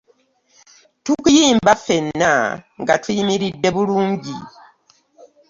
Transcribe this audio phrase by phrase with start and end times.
[1.03, 2.31] Tukiyimba ffena
[2.81, 4.35] nga tuyimiridde bulungi.